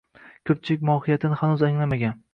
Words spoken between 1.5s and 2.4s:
anglamagan.